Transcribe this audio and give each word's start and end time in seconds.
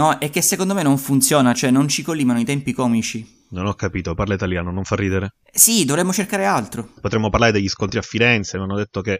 No, 0.00 0.18
è 0.18 0.30
che 0.30 0.40
secondo 0.40 0.72
me 0.72 0.82
non 0.82 0.96
funziona, 0.96 1.52
cioè 1.52 1.70
non 1.70 1.86
ci 1.86 2.02
collimano 2.02 2.40
i 2.40 2.44
tempi 2.46 2.72
comici. 2.72 3.44
Non 3.50 3.66
ho 3.66 3.74
capito, 3.74 4.14
parla 4.14 4.32
italiano, 4.32 4.70
non 4.70 4.84
fa 4.84 4.96
ridere. 4.96 5.34
Sì, 5.52 5.84
dovremmo 5.84 6.10
cercare 6.10 6.46
altro. 6.46 6.88
Potremmo 7.02 7.28
parlare 7.28 7.52
degli 7.52 7.68
scontri 7.68 7.98
a 7.98 8.02
Firenze, 8.02 8.56
mi 8.56 8.64
hanno 8.64 8.76
detto 8.76 9.02
che 9.02 9.18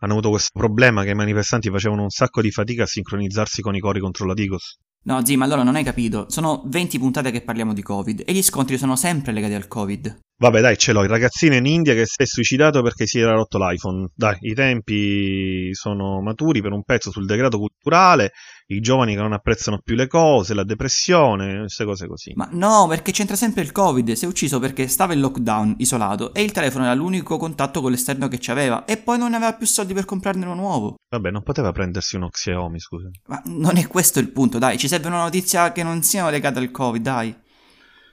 hanno 0.00 0.12
avuto 0.12 0.28
questo 0.28 0.50
problema 0.58 1.04
che 1.04 1.10
i 1.10 1.14
manifestanti 1.14 1.70
facevano 1.70 2.02
un 2.02 2.10
sacco 2.10 2.42
di 2.42 2.50
fatica 2.50 2.82
a 2.82 2.86
sincronizzarsi 2.86 3.62
con 3.62 3.74
i 3.74 3.80
cori 3.80 3.98
contro 3.98 4.26
la 4.26 4.34
Digos. 4.34 4.76
No, 5.04 5.24
zi, 5.24 5.36
ma 5.36 5.46
allora 5.46 5.62
non 5.62 5.76
hai 5.76 5.84
capito. 5.84 6.26
Sono 6.28 6.64
20 6.66 6.98
puntate 6.98 7.30
che 7.30 7.40
parliamo 7.40 7.72
di 7.72 7.80
Covid 7.80 8.22
e 8.26 8.32
gli 8.34 8.42
scontri 8.42 8.76
sono 8.76 8.96
sempre 8.96 9.32
legati 9.32 9.54
al 9.54 9.68
Covid. 9.68 10.18
Vabbè, 10.40 10.62
dai, 10.62 10.78
ce 10.78 10.92
l'ho. 10.92 11.02
Il 11.02 11.10
ragazzino 11.10 11.54
in 11.54 11.66
India 11.66 11.92
che 11.92 12.06
si 12.06 12.14
è 12.16 12.24
suicidato 12.24 12.80
perché 12.80 13.04
si 13.04 13.18
era 13.18 13.32
rotto 13.32 13.58
l'iPhone. 13.58 14.08
Dai, 14.14 14.38
i 14.40 14.54
tempi 14.54 15.68
sono 15.74 16.22
maturi 16.22 16.62
per 16.62 16.72
un 16.72 16.82
pezzo 16.82 17.10
sul 17.10 17.26
degrado 17.26 17.58
culturale, 17.58 18.32
i 18.68 18.80
giovani 18.80 19.14
che 19.14 19.20
non 19.20 19.34
apprezzano 19.34 19.80
più 19.84 19.94
le 19.94 20.06
cose, 20.06 20.54
la 20.54 20.64
depressione, 20.64 21.58
queste 21.58 21.84
cose 21.84 22.06
così. 22.06 22.32
Ma 22.36 22.48
no, 22.52 22.86
perché 22.88 23.12
c'entra 23.12 23.36
sempre 23.36 23.60
il 23.60 23.70
Covid. 23.70 24.12
Si 24.12 24.24
è 24.24 24.28
ucciso 24.28 24.58
perché 24.58 24.88
stava 24.88 25.12
in 25.12 25.20
lockdown, 25.20 25.74
isolato, 25.76 26.32
e 26.32 26.40
il 26.40 26.52
telefono 26.52 26.84
era 26.84 26.94
l'unico 26.94 27.36
contatto 27.36 27.82
con 27.82 27.90
l'esterno 27.90 28.26
che 28.28 28.38
c'aveva, 28.40 28.86
e 28.86 28.96
poi 28.96 29.18
non 29.18 29.34
aveva 29.34 29.52
più 29.52 29.66
soldi 29.66 29.92
per 29.92 30.06
comprarne 30.06 30.46
uno 30.46 30.54
nuovo. 30.54 30.94
Vabbè, 31.10 31.30
non 31.30 31.42
poteva 31.42 31.70
prendersi 31.72 32.16
uno 32.16 32.30
Xiaomi, 32.30 32.80
scusa. 32.80 33.10
Ma 33.26 33.42
non 33.44 33.76
è 33.76 33.86
questo 33.86 34.18
il 34.18 34.30
punto, 34.30 34.56
dai, 34.56 34.78
ci 34.78 34.88
serve 34.88 35.08
una 35.08 35.20
notizia 35.20 35.70
che 35.72 35.82
non 35.82 36.02
sia 36.02 36.30
legata 36.30 36.60
al 36.60 36.70
Covid, 36.70 37.02
dai. 37.02 37.36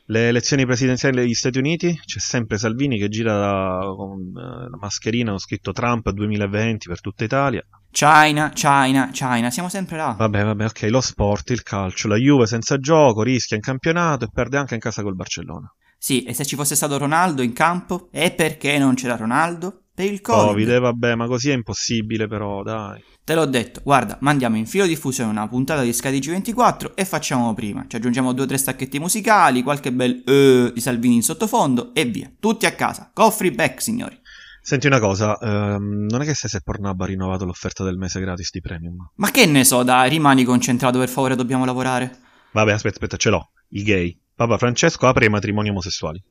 Le 0.09 0.29
elezioni 0.29 0.65
presidenziali 0.65 1.17
degli 1.17 1.33
Stati 1.33 1.57
Uniti, 1.57 1.99
c'è 2.05 2.19
sempre 2.19 2.57
Salvini 2.57 2.97
che 2.97 3.09
gira 3.09 3.37
la, 3.37 3.93
con 3.93 4.21
eh, 4.37 4.69
la 4.69 4.77
mascherina, 4.79 5.33
ho 5.33 5.37
scritto 5.37 5.73
Trump 5.73 6.09
2020 6.09 6.87
per 6.87 7.01
tutta 7.01 7.25
Italia. 7.25 7.61
China, 7.91 8.49
China, 8.51 9.09
China, 9.11 9.51
siamo 9.51 9.67
sempre 9.67 9.97
là. 9.97 10.15
Vabbè, 10.17 10.45
vabbè, 10.45 10.63
ok, 10.63 10.83
lo 10.83 11.01
sport, 11.01 11.49
il 11.49 11.61
calcio, 11.61 12.07
la 12.07 12.15
Juve 12.15 12.45
senza 12.45 12.77
gioco, 12.77 13.21
rischia 13.21 13.57
in 13.57 13.61
campionato 13.61 14.23
e 14.23 14.29
perde 14.31 14.57
anche 14.57 14.75
in 14.75 14.79
casa 14.79 15.01
col 15.01 15.15
Barcellona. 15.15 15.69
Sì, 15.97 16.23
e 16.23 16.33
se 16.33 16.45
ci 16.45 16.55
fosse 16.55 16.75
stato 16.75 16.97
Ronaldo 16.97 17.41
in 17.41 17.53
campo? 17.53 18.09
E 18.11 18.31
perché 18.31 18.77
non 18.77 18.95
c'era 18.95 19.15
Ronaldo? 19.15 19.81
Per 19.93 20.05
il 20.05 20.21
Covid. 20.21 20.47
Covid, 20.49 20.69
eh, 20.69 20.79
vabbè, 20.79 21.15
ma 21.15 21.27
così 21.27 21.49
è 21.49 21.53
impossibile 21.53 22.27
però, 22.27 22.61
dai. 22.61 23.03
Te 23.23 23.35
l'ho 23.35 23.45
detto, 23.45 23.81
guarda, 23.83 24.17
mandiamo 24.21 24.55
in 24.55 24.65
filo 24.67 24.85
diffusione 24.85 25.29
una 25.29 25.47
puntata 25.47 25.81
di 25.81 25.91
Scadici 25.91 26.29
24 26.29 26.95
e 26.95 27.03
facciamo 27.03 27.53
prima. 27.53 27.83
Ci 27.87 27.95
aggiungiamo 27.95 28.31
due 28.31 28.45
o 28.45 28.47
tre 28.47 28.57
stacchetti 28.57 28.99
musicali, 28.99 29.63
qualche 29.63 29.91
bel 29.91 30.23
uh, 30.25 30.71
di 30.71 30.79
Salvini 30.79 31.15
in 31.15 31.23
sottofondo 31.23 31.93
e 31.93 32.05
via. 32.05 32.31
Tutti 32.39 32.65
a 32.65 32.71
casa. 32.73 33.09
Coffee 33.13 33.51
back, 33.51 33.81
signori. 33.81 34.17
Senti 34.61 34.85
una 34.85 34.99
cosa, 34.99 35.37
ehm, 35.39 36.07
non 36.09 36.21
è 36.21 36.25
che 36.25 36.33
se 36.33 36.59
Pornhub 36.61 36.99
ha 36.99 37.05
rinnovato 37.05 37.45
l'offerta 37.45 37.85
del 37.85 37.95
mese 37.95 38.19
gratis 38.19 38.49
di 38.51 38.59
Premium? 38.59 39.11
Ma 39.15 39.31
che 39.31 39.45
ne 39.45 39.63
so, 39.63 39.81
dai, 39.81 40.09
rimani 40.09 40.43
concentrato, 40.43 40.99
per 40.99 41.07
favore, 41.07 41.35
dobbiamo 41.35 41.63
lavorare. 41.63 42.17
Vabbè, 42.51 42.73
aspetta, 42.73 42.95
aspetta, 42.95 43.15
ce 43.15 43.29
l'ho. 43.29 43.49
I 43.69 43.83
gay. 43.83 44.21
Papa 44.37 44.59
Francesco 44.59 45.07
apre 45.07 45.25
i 45.25 45.29
matrimoni 45.29 45.69
omosessuali. 45.69 46.23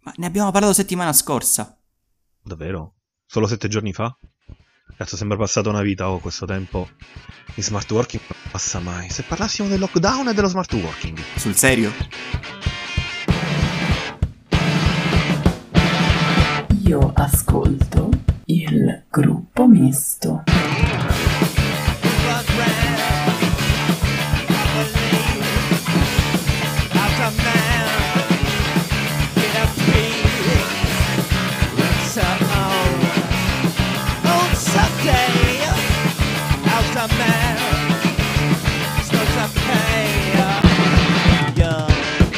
Ma 0.00 0.12
ne 0.16 0.26
abbiamo 0.26 0.50
parlato 0.50 0.72
settimana 0.72 1.12
scorsa. 1.12 1.78
Davvero? 2.42 2.94
Solo 3.26 3.46
sette 3.46 3.68
giorni 3.68 3.92
fa? 3.92 4.12
Cazzo, 4.96 5.16
sembra 5.16 5.36
passata 5.36 5.68
una 5.68 5.82
vita, 5.82 6.10
oh, 6.10 6.18
questo 6.18 6.46
tempo. 6.46 6.88
In 7.54 7.62
smart 7.62 7.88
working 7.92 8.20
non 8.26 8.50
passa 8.50 8.80
mai. 8.80 9.08
Se 9.08 9.22
parlassimo 9.22 9.68
del 9.68 9.78
lockdown 9.78 10.30
e 10.30 10.34
dello 10.34 10.48
smart 10.48 10.72
working. 10.72 11.16
Sul 11.36 11.54
serio? 11.54 11.92
Io 16.82 17.12
ascolto 17.14 18.10
il 18.46 19.04
gruppo 19.08 19.68
misto. 19.68 20.42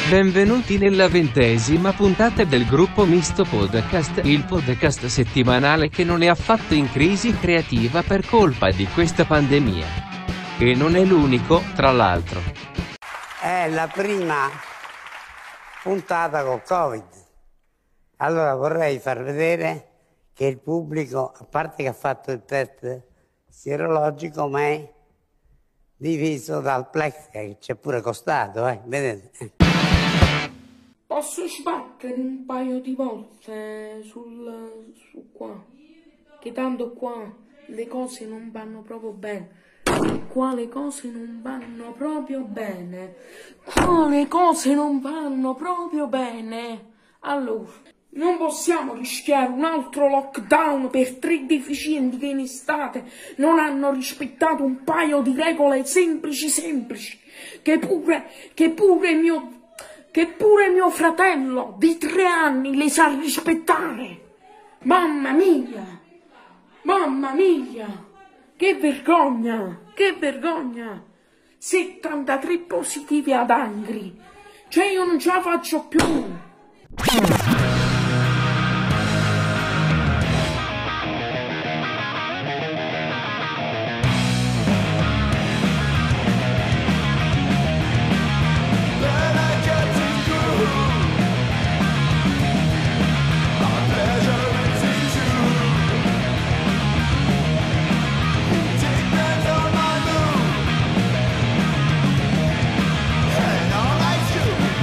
Benvenuti 0.09 0.77
nella 0.77 1.07
ventesima 1.07 1.91
puntata 1.91 2.43
del 2.43 2.67
gruppo 2.67 3.05
Misto 3.05 3.43
Podcast, 3.43 4.21
il 4.23 4.45
podcast 4.45 5.07
settimanale 5.07 5.89
che 5.89 6.03
non 6.03 6.21
è 6.21 6.27
affatto 6.27 6.75
in 6.75 6.87
crisi 6.91 7.35
creativa 7.35 8.03
per 8.03 8.23
colpa 8.23 8.69
di 8.69 8.85
questa 8.85 9.25
pandemia. 9.25 9.87
E 10.59 10.75
non 10.75 10.95
è 10.95 11.03
l'unico, 11.03 11.59
tra 11.73 11.91
l'altro. 11.91 12.39
È 13.41 13.67
la 13.67 13.87
prima 13.91 14.47
puntata 15.81 16.43
col 16.43 16.61
Covid. 16.61 17.07
Allora 18.17 18.53
vorrei 18.53 18.99
far 18.99 19.23
vedere 19.23 19.87
che 20.33 20.45
il 20.45 20.59
pubblico, 20.59 21.31
a 21.35 21.45
parte 21.45 21.81
che 21.81 21.89
ha 21.89 21.93
fatto 21.93 22.31
il 22.31 22.43
test 22.45 23.01
sierologico, 23.49 24.47
ma 24.49 24.61
è 24.67 24.93
diviso 25.97 26.59
dal 26.59 26.91
plex 26.91 27.29
che 27.31 27.57
ci 27.59 27.71
è 27.71 27.75
pure 27.75 28.01
costato, 28.01 28.67
eh? 28.67 28.79
vedete? 28.85 29.63
Posso 31.15 31.47
sbattere 31.47 32.15
un 32.15 32.43
paio 32.45 32.81
di 32.81 32.93
volte 32.93 34.01
sul, 34.03 34.91
su 35.09 35.31
qua? 35.31 35.63
Che 36.41 36.51
tanto 36.51 36.91
qua 36.91 37.33
le 37.67 37.87
cose 37.87 38.25
non 38.25 38.51
vanno 38.51 38.81
proprio 38.81 39.11
bene. 39.11 39.49
Qua 40.27 40.53
le 40.53 40.67
cose 40.67 41.09
non 41.09 41.39
vanno 41.41 41.93
proprio 41.93 42.41
bene. 42.41 43.15
Qua 43.63 44.09
le 44.09 44.27
cose 44.27 44.73
non 44.73 44.99
vanno 44.99 45.55
proprio 45.55 46.07
bene. 46.07 46.91
Allora, 47.21 47.71
non 48.09 48.35
possiamo 48.35 48.93
rischiare 48.93 49.53
un 49.53 49.63
altro 49.63 50.09
lockdown 50.09 50.89
per 50.89 51.15
tre 51.15 51.45
deficienti 51.45 52.17
che 52.17 52.27
in 52.27 52.39
estate 52.39 53.05
non 53.37 53.57
hanno 53.57 53.93
rispettato 53.93 54.65
un 54.65 54.83
paio 54.83 55.21
di 55.21 55.33
regole 55.33 55.85
semplici 55.85 56.49
semplici. 56.49 57.17
Che 57.61 57.79
pure, 57.79 58.29
che 58.53 58.71
pure 58.71 59.13
mio 59.13 59.63
che 60.15 60.27
pure 60.27 60.69
mio 60.69 60.89
fratello 60.91 61.75
di 61.77 61.97
tre 61.97 62.25
anni 62.25 62.77
le 62.77 62.89
sa 62.89 63.09
rispettare. 63.09 64.35
Mamma 64.83 65.33
mia! 65.33 65.83
Mamma 66.83 67.33
mia! 67.33 68.05
Che 68.55 68.75
vergogna! 68.75 69.81
Che 69.93 70.15
vergogna! 70.17 71.03
73 71.57 72.59
positivi 72.59 73.33
ad 73.33 73.49
Angri. 73.49 74.17
Cioè 74.69 74.85
io 74.85 75.03
non 75.03 75.19
ce 75.19 75.33
la 75.33 75.41
faccio 75.41 75.85
più. 75.85 75.99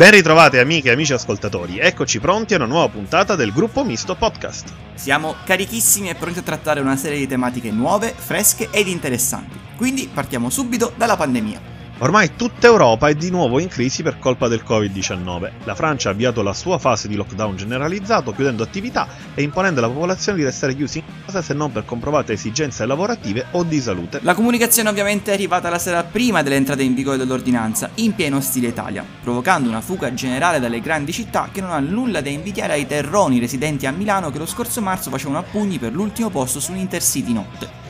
Ben 0.03 0.11
ritrovate 0.11 0.59
amiche 0.59 0.89
e 0.89 0.95
amici 0.95 1.13
ascoltatori, 1.13 1.79
eccoci 1.79 2.19
pronti 2.19 2.55
a 2.55 2.57
una 2.57 2.67
nuova 2.67 2.89
puntata 2.89 3.37
del 3.37 3.53
gruppo 3.53 3.85
Misto 3.85 4.17
Podcast. 4.17 4.73
Siamo 4.95 5.37
carichissimi 5.45 6.09
e 6.09 6.17
pronti 6.17 6.41
a 6.41 6.43
trattare 6.43 6.81
una 6.81 6.97
serie 6.97 7.19
di 7.19 7.29
tematiche 7.29 7.71
nuove, 7.71 8.12
fresche 8.12 8.67
ed 8.73 8.89
interessanti. 8.89 9.57
Quindi 9.77 10.11
partiamo 10.12 10.51
subito 10.51 10.93
dalla 10.97 11.17
pandemia. 11.17 11.72
Ormai 12.03 12.35
tutta 12.35 12.67
Europa 12.67 13.07
è 13.07 13.15
di 13.15 13.31
nuovo 13.31 13.61
in 13.61 13.69
crisi 13.69 14.03
per 14.03 14.19
colpa 14.19 14.49
del 14.49 14.65
Covid-19. 14.67 15.50
La 15.62 15.76
Francia 15.76 16.09
ha 16.09 16.12
avviato 16.12 16.43
la 16.43 16.53
sua 16.53 16.79
fase 16.79 17.06
di 17.06 17.15
lockdown 17.15 17.55
generalizzato, 17.55 18.32
chiudendo 18.32 18.65
attività 18.65 19.06
e 19.37 19.43
imponendo 19.43 19.79
alla 19.79 19.88
popolazione 19.88 20.38
di 20.38 20.43
restare 20.43 20.75
chiusi 20.75 20.99
in 20.99 21.05
casa 21.25 21.43
se 21.43 21.55
non 21.55 21.71
per 21.71 21.85
comprovate 21.85 22.32
esigenze 22.32 22.85
lavorative 22.87 23.47
o 23.53 23.62
di 23.62 23.81
salute. 23.81 24.19
La 24.23 24.35
comunicazione 24.35 24.88
ovviamente 24.88 25.31
è 25.31 25.35
arrivata 25.35 25.71
la 25.71 25.79
sera 25.79 26.03
prima 26.03 26.43
dell'entrata 26.43 26.82
in 26.82 26.94
vigore 26.94 27.19
dell'ordinanza, 27.19 27.91
in 27.94 28.17
pieno 28.17 28.41
stile 28.41 28.67
Italia, 28.67 29.05
provocando 29.23 29.69
una 29.69 29.81
fuga 29.81 30.12
generale 30.12 30.59
dalle 30.59 30.81
grandi 30.81 31.12
città 31.12 31.50
che 31.53 31.61
non 31.61 31.71
ha 31.71 31.79
nulla 31.79 32.21
da 32.21 32.31
invidiare 32.31 32.73
ai 32.73 32.87
terroni 32.88 33.38
residenti 33.38 33.87
a 33.87 33.93
Milano 33.93 34.32
che 34.32 34.38
lo 34.38 34.47
scorso 34.47 34.81
marzo 34.81 35.09
facevano 35.09 35.38
a 35.38 35.44
pugni 35.44 35.79
per 35.79 35.93
l'ultimo 35.93 36.31
posto 36.31 36.59
su 36.59 36.73
un 36.73 36.79
Intercity 36.79 37.32
notte. 37.32 37.81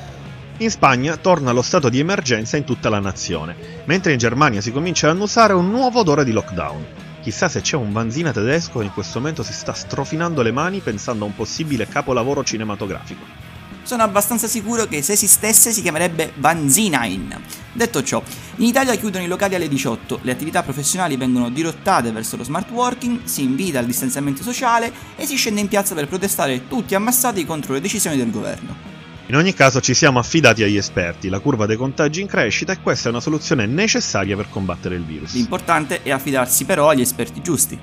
In 0.62 0.70
Spagna 0.70 1.16
torna 1.16 1.50
lo 1.50 1.60
stato 1.60 1.88
di 1.88 1.98
emergenza 1.98 2.56
in 2.56 2.62
tutta 2.62 2.88
la 2.88 3.00
nazione, 3.00 3.56
mentre 3.86 4.12
in 4.12 4.18
Germania 4.18 4.60
si 4.60 4.70
comincia 4.70 5.08
ad 5.08 5.16
annusare 5.16 5.54
un 5.54 5.68
nuovo 5.68 5.98
odore 5.98 6.22
di 6.22 6.30
lockdown. 6.30 6.86
Chissà 7.20 7.48
se 7.48 7.62
c'è 7.62 7.74
un 7.74 7.90
Vanzina 7.90 8.30
tedesco 8.30 8.78
che 8.78 8.84
in 8.84 8.92
questo 8.92 9.18
momento 9.18 9.42
si 9.42 9.52
sta 9.52 9.72
strofinando 9.72 10.40
le 10.40 10.52
mani 10.52 10.78
pensando 10.78 11.24
a 11.24 11.26
un 11.26 11.34
possibile 11.34 11.88
capolavoro 11.88 12.44
cinematografico. 12.44 13.24
Sono 13.82 14.04
abbastanza 14.04 14.46
sicuro 14.46 14.86
che 14.86 15.02
se 15.02 15.14
esistesse 15.14 15.72
si 15.72 15.82
chiamerebbe 15.82 16.34
Vanzinain. 16.36 17.42
Detto 17.72 18.04
ciò, 18.04 18.22
in 18.58 18.66
Italia 18.66 18.94
chiudono 18.94 19.24
i 19.24 19.28
locali 19.28 19.56
alle 19.56 19.66
18, 19.66 20.20
le 20.22 20.30
attività 20.30 20.62
professionali 20.62 21.16
vengono 21.16 21.50
dirottate 21.50 22.12
verso 22.12 22.36
lo 22.36 22.44
smart 22.44 22.70
working, 22.70 23.24
si 23.24 23.42
invita 23.42 23.80
al 23.80 23.86
distanziamento 23.86 24.44
sociale 24.44 24.92
e 25.16 25.26
si 25.26 25.34
scende 25.34 25.58
in 25.58 25.66
piazza 25.66 25.96
per 25.96 26.06
protestare 26.06 26.68
tutti 26.68 26.94
ammassati 26.94 27.44
contro 27.44 27.72
le 27.72 27.80
decisioni 27.80 28.16
del 28.16 28.30
governo. 28.30 28.91
In 29.26 29.36
ogni 29.36 29.54
caso 29.54 29.80
ci 29.80 29.94
siamo 29.94 30.18
affidati 30.18 30.64
agli 30.64 30.76
esperti, 30.76 31.28
la 31.28 31.38
curva 31.38 31.64
dei 31.66 31.76
contagi 31.76 32.20
in 32.20 32.26
crescita 32.26 32.72
e 32.72 32.80
questa 32.80 33.08
è 33.08 33.12
una 33.12 33.20
soluzione 33.20 33.66
necessaria 33.66 34.34
per 34.34 34.48
combattere 34.50 34.96
il 34.96 35.04
virus. 35.04 35.34
L'importante 35.34 36.02
è 36.02 36.10
affidarsi 36.10 36.64
però 36.64 36.88
agli 36.88 37.02
esperti 37.02 37.40
giusti. 37.40 37.78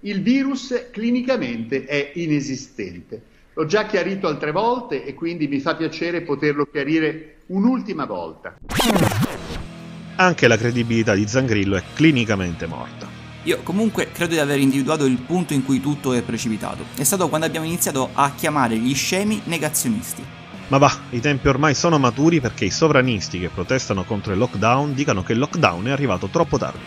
Il 0.00 0.22
virus 0.22 0.88
clinicamente 0.90 1.84
è 1.84 2.12
inesistente. 2.14 3.22
L'ho 3.52 3.66
già 3.66 3.84
chiarito 3.84 4.26
altre 4.26 4.50
volte 4.50 5.04
e 5.04 5.12
quindi 5.12 5.46
mi 5.46 5.60
fa 5.60 5.76
piacere 5.76 6.22
poterlo 6.22 6.64
chiarire 6.64 7.42
un'ultima 7.48 8.06
volta. 8.06 8.56
Anche 10.16 10.48
la 10.48 10.56
credibilità 10.56 11.14
di 11.14 11.28
Zangrillo 11.28 11.76
è 11.76 11.82
clinicamente 11.94 12.66
morta. 12.66 13.06
Io 13.44 13.60
comunque 13.62 14.10
credo 14.10 14.32
di 14.32 14.40
aver 14.40 14.58
individuato 14.58 15.04
il 15.04 15.18
punto 15.18 15.52
in 15.52 15.64
cui 15.64 15.80
tutto 15.80 16.14
è 16.14 16.22
precipitato. 16.22 16.84
È 16.96 17.04
stato 17.04 17.28
quando 17.28 17.46
abbiamo 17.46 17.66
iniziato 17.66 18.08
a 18.14 18.32
chiamare 18.34 18.78
gli 18.78 18.94
scemi 18.94 19.42
negazionisti. 19.44 20.40
Ma 20.72 20.78
va, 20.78 20.90
i 21.10 21.20
tempi 21.20 21.48
ormai 21.48 21.74
sono 21.74 21.98
maturi 21.98 22.40
perché 22.40 22.64
i 22.64 22.70
sovranisti 22.70 23.38
che 23.38 23.50
protestano 23.50 24.04
contro 24.04 24.32
il 24.32 24.38
lockdown 24.38 24.94
dicano 24.94 25.22
che 25.22 25.34
il 25.34 25.38
lockdown 25.38 25.84
è 25.84 25.90
arrivato 25.90 26.28
troppo 26.28 26.56
tardi. 26.56 26.78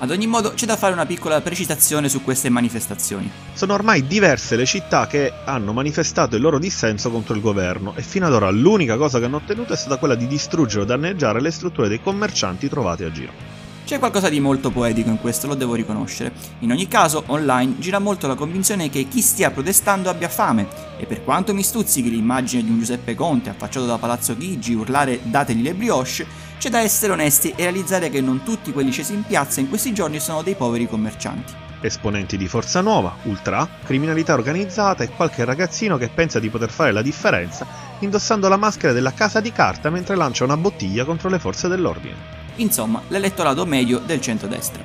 Ad 0.00 0.10
ogni 0.10 0.26
modo 0.26 0.52
c'è 0.52 0.66
da 0.66 0.76
fare 0.76 0.92
una 0.92 1.06
piccola 1.06 1.40
precisazione 1.40 2.10
su 2.10 2.22
queste 2.22 2.50
manifestazioni. 2.50 3.30
Sono 3.54 3.72
ormai 3.72 4.06
diverse 4.06 4.56
le 4.56 4.66
città 4.66 5.06
che 5.06 5.32
hanno 5.46 5.72
manifestato 5.72 6.36
il 6.36 6.42
loro 6.42 6.58
dissenso 6.58 7.10
contro 7.10 7.34
il 7.34 7.40
governo 7.40 7.94
e 7.96 8.02
fino 8.02 8.26
ad 8.26 8.34
ora 8.34 8.50
l'unica 8.50 8.98
cosa 8.98 9.18
che 9.18 9.24
hanno 9.24 9.36
ottenuto 9.36 9.72
è 9.72 9.76
stata 9.76 9.96
quella 9.96 10.16
di 10.16 10.26
distruggere 10.26 10.82
o 10.82 10.84
danneggiare 10.84 11.40
le 11.40 11.50
strutture 11.50 11.88
dei 11.88 12.02
commercianti 12.02 12.68
trovati 12.68 13.04
a 13.04 13.10
giro. 13.10 13.59
C'è 13.90 13.98
qualcosa 13.98 14.28
di 14.28 14.38
molto 14.38 14.70
poetico 14.70 15.08
in 15.08 15.18
questo, 15.18 15.48
lo 15.48 15.56
devo 15.56 15.74
riconoscere. 15.74 16.30
In 16.60 16.70
ogni 16.70 16.86
caso, 16.86 17.24
online 17.26 17.74
gira 17.80 17.98
molto 17.98 18.28
la 18.28 18.36
convinzione 18.36 18.88
che 18.88 19.08
chi 19.08 19.20
stia 19.20 19.50
protestando 19.50 20.08
abbia 20.08 20.28
fame, 20.28 20.68
e 20.96 21.06
per 21.06 21.24
quanto 21.24 21.52
mi 21.52 21.64
stuzzichi 21.64 22.08
l'immagine 22.08 22.62
di 22.62 22.70
un 22.70 22.78
Giuseppe 22.78 23.16
Conte 23.16 23.50
affacciato 23.50 23.86
da 23.86 23.98
Palazzo 23.98 24.36
Chigi 24.36 24.74
urlare 24.74 25.18
dategli 25.24 25.62
le 25.62 25.74
brioche, 25.74 26.24
c'è 26.56 26.70
da 26.70 26.78
essere 26.78 27.14
onesti 27.14 27.52
e 27.56 27.64
realizzare 27.64 28.10
che 28.10 28.20
non 28.20 28.44
tutti 28.44 28.70
quelli 28.70 28.92
scesi 28.92 29.12
in 29.12 29.24
piazza 29.24 29.58
in 29.58 29.68
questi 29.68 29.92
giorni 29.92 30.20
sono 30.20 30.42
dei 30.42 30.54
poveri 30.54 30.86
commercianti. 30.86 31.52
Esponenti 31.80 32.36
di 32.36 32.46
Forza 32.46 32.80
Nuova, 32.82 33.16
Ultra, 33.24 33.68
criminalità 33.82 34.34
organizzata 34.34 35.02
e 35.02 35.08
qualche 35.08 35.44
ragazzino 35.44 35.98
che 35.98 36.10
pensa 36.10 36.38
di 36.38 36.48
poter 36.48 36.70
fare 36.70 36.92
la 36.92 37.02
differenza 37.02 37.66
indossando 37.98 38.46
la 38.46 38.56
maschera 38.56 38.92
della 38.92 39.12
casa 39.12 39.40
di 39.40 39.50
carta 39.50 39.90
mentre 39.90 40.14
lancia 40.14 40.44
una 40.44 40.56
bottiglia 40.56 41.04
contro 41.04 41.28
le 41.28 41.40
forze 41.40 41.66
dell'ordine 41.66 42.39
insomma 42.56 43.02
l'elettorato 43.08 43.64
medio 43.66 43.98
del 43.98 44.20
centrodestra. 44.20 44.82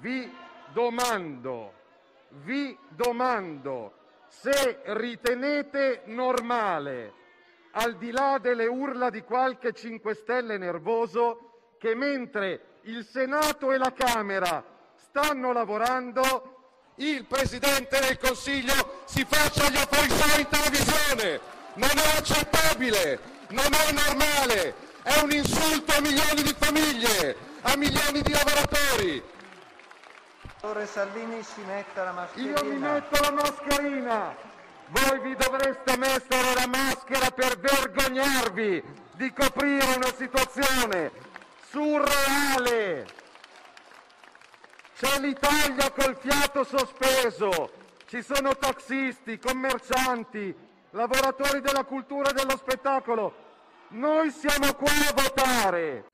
Vi 0.00 0.30
domando, 0.72 1.72
vi 2.44 2.76
domando 2.88 3.92
se 4.28 4.80
ritenete 4.84 6.02
normale, 6.06 7.12
al 7.72 7.96
di 7.96 8.10
là 8.10 8.38
delle 8.38 8.66
urla 8.66 9.10
di 9.10 9.22
qualche 9.22 9.72
5 9.72 10.14
Stelle 10.14 10.58
nervoso, 10.58 11.74
che 11.78 11.94
mentre 11.94 12.78
il 12.82 13.04
Senato 13.04 13.72
e 13.72 13.78
la 13.78 13.92
Camera 13.92 14.64
stanno 14.96 15.52
lavorando, 15.52 16.92
il 16.96 17.24
Presidente 17.26 18.00
del 18.00 18.18
Consiglio 18.18 19.02
si 19.04 19.24
faccia 19.28 19.68
gli 19.68 19.76
affari 19.76 20.10
suoi 20.10 20.40
in 20.40 20.48
televisione. 20.48 21.40
Non 21.74 21.90
è 21.90 22.18
accettabile, 22.18 23.18
non 23.48 23.72
è 23.72 23.92
normale 23.92 24.90
è 25.02 25.20
un 25.20 25.32
insulto 25.32 25.92
a 25.96 26.00
milioni 26.00 26.42
di 26.42 26.54
famiglie, 26.56 27.36
a 27.62 27.76
milioni 27.76 28.22
di 28.22 28.32
lavoratori. 28.32 29.30
Salvini 30.86 31.42
si 31.42 31.60
metta 31.62 32.04
la 32.04 32.12
mascherina. 32.12 32.60
Io 32.60 32.64
mi 32.64 32.78
metto 32.78 33.20
la 33.20 33.30
mascherina. 33.30 34.36
Voi 34.88 35.20
vi 35.20 35.34
dovreste 35.36 35.96
mettere 35.96 36.54
la 36.54 36.66
maschera 36.66 37.30
per 37.30 37.58
vergognarvi 37.58 38.82
di 39.14 39.32
coprire 39.32 39.94
una 39.96 40.12
situazione 40.14 41.10
surreale. 41.70 43.06
C'è 44.98 45.18
l'Italia 45.18 45.90
col 45.90 46.16
fiato 46.16 46.62
sospeso, 46.62 47.72
ci 48.06 48.22
sono 48.22 48.56
taxisti, 48.56 49.38
commercianti, 49.38 50.54
lavoratori 50.90 51.60
della 51.60 51.84
cultura 51.84 52.30
e 52.30 52.34
dello 52.34 52.56
spettacolo 52.56 53.41
noi 53.92 54.30
siamo 54.30 54.72
qua 54.74 54.90
a 54.90 55.12
votare! 55.14 56.04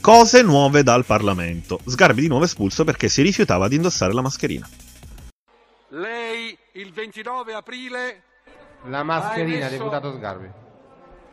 Cose 0.00 0.42
nuove 0.42 0.84
dal 0.84 1.04
Parlamento. 1.04 1.80
Sgarbi 1.84 2.20
di 2.20 2.28
nuovo 2.28 2.44
espulso 2.44 2.84
perché 2.84 3.08
si 3.08 3.22
rifiutava 3.22 3.66
di 3.66 3.74
indossare 3.74 4.12
la 4.12 4.22
mascherina. 4.22 4.68
Lei 5.88 6.56
il 6.74 6.92
29 6.92 7.54
aprile 7.54 8.22
la 8.84 9.02
mascherina, 9.02 9.68
deputato 9.68 10.12
Sgarbi. 10.12 10.50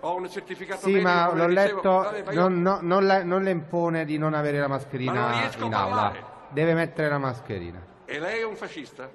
Ho 0.02 0.16
un 0.16 0.30
certificato 0.30 0.86
Sì, 0.86 1.00
ma 1.00 1.34
l'ho 1.34 1.48
letto, 1.48 2.06
io- 2.32 2.48
non, 2.48 2.62
no- 2.62 2.80
non 2.82 3.06
le, 3.06 3.24
non 3.24 3.42
le 3.42 3.52
impone 3.52 4.04
di 4.04 4.18
non 4.18 4.34
avere 4.34 4.60
la 4.60 4.68
mascherina 4.68 5.50
in 5.60 5.74
aula. 5.74 6.12
Deve 6.50 6.74
mettere 6.74 7.08
la 7.10 7.18
mascherina. 7.18 7.80
E 8.06 8.20
lei 8.20 8.42
è 8.42 8.46
un 8.46 8.56
fascista? 8.56 9.10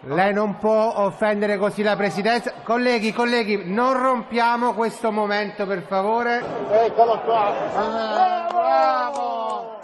Lei 0.00 0.32
non 0.34 0.58
può 0.58 0.94
offendere 0.96 1.58
così 1.58 1.84
la 1.84 1.94
presidenza. 1.94 2.54
Colleghi, 2.64 3.12
colleghi, 3.12 3.62
non 3.64 3.96
rompiamo 3.96 4.74
questo 4.74 5.12
momento, 5.12 5.64
per 5.64 5.82
favore. 5.82 6.42
Eccolo 6.70 7.20
qua! 7.20 7.54
Ah, 7.76 8.48
bravo! 8.50 9.78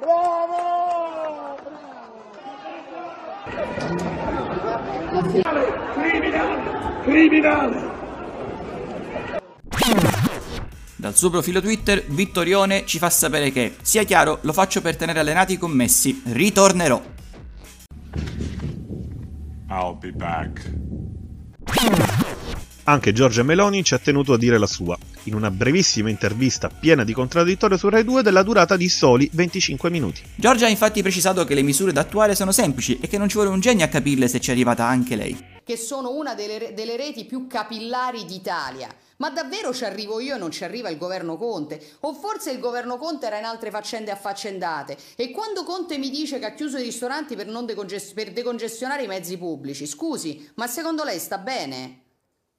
Bravo! 0.00 0.60
Criminale! 5.94 6.81
Criminale! 7.02 7.90
Dal 10.94 11.16
suo 11.16 11.30
profilo 11.30 11.60
Twitter, 11.60 12.04
Vittorione 12.06 12.84
ci 12.86 12.98
fa 12.98 13.10
sapere 13.10 13.50
che, 13.50 13.74
sia 13.82 14.04
chiaro, 14.04 14.38
lo 14.42 14.52
faccio 14.52 14.80
per 14.80 14.94
tenere 14.94 15.18
allenati 15.18 15.54
i 15.54 15.58
commessi, 15.58 16.22
ritornerò. 16.26 17.02
I'll 19.68 19.98
be 19.98 20.12
back. 20.12 20.70
Anche 22.84 23.12
Giorgia 23.12 23.42
Meloni 23.42 23.82
ci 23.82 23.94
ha 23.94 23.98
tenuto 23.98 24.34
a 24.34 24.38
dire 24.38 24.58
la 24.58 24.66
sua, 24.66 24.96
in 25.24 25.34
una 25.34 25.50
brevissima 25.50 26.08
intervista 26.08 26.68
piena 26.68 27.02
di 27.02 27.12
contraddittorio 27.12 27.76
su 27.76 27.88
Rai 27.88 28.04
2 28.04 28.22
della 28.22 28.44
durata 28.44 28.76
di 28.76 28.88
soli 28.88 29.28
25 29.32 29.90
minuti. 29.90 30.20
Giorgia 30.36 30.66
ha 30.66 30.68
infatti 30.68 31.02
precisato 31.02 31.44
che 31.44 31.54
le 31.54 31.62
misure 31.62 31.92
da 31.92 32.02
attuare 32.02 32.36
sono 32.36 32.52
semplici 32.52 32.98
e 33.00 33.08
che 33.08 33.18
non 33.18 33.28
ci 33.28 33.34
vuole 33.34 33.50
un 33.50 33.58
genio 33.60 33.84
a 33.84 33.88
capirle 33.88 34.28
se 34.28 34.38
ci 34.38 34.50
è 34.50 34.52
arrivata 34.52 34.86
anche 34.86 35.16
lei. 35.16 35.51
Che 35.64 35.76
sono 35.76 36.12
una 36.12 36.34
delle, 36.34 36.74
delle 36.74 36.96
reti 36.96 37.24
più 37.24 37.46
capillari 37.46 38.24
d'Italia. 38.24 38.88
Ma 39.16 39.30
davvero 39.30 39.72
ci 39.72 39.84
arrivo 39.84 40.18
io 40.18 40.34
e 40.34 40.38
non 40.38 40.50
ci 40.50 40.64
arriva 40.64 40.88
il 40.88 40.98
governo 40.98 41.36
Conte? 41.36 41.80
O 42.00 42.12
forse 42.12 42.50
il 42.50 42.58
governo 42.58 42.96
Conte 42.96 43.26
era 43.26 43.38
in 43.38 43.44
altre 43.44 43.70
faccende 43.70 44.10
affaccendate? 44.10 44.96
E 45.14 45.30
quando 45.30 45.62
Conte 45.62 45.96
mi 45.96 46.10
dice 46.10 46.40
che 46.40 46.46
ha 46.46 46.54
chiuso 46.54 46.78
i 46.78 46.82
ristoranti 46.82 47.36
per, 47.36 47.46
deconges- 47.46 48.12
per 48.12 48.32
decongestionare 48.32 49.04
i 49.04 49.06
mezzi 49.06 49.38
pubblici, 49.38 49.86
scusi, 49.86 50.50
ma 50.56 50.66
secondo 50.66 51.04
lei 51.04 51.20
sta 51.20 51.38
bene? 51.38 52.01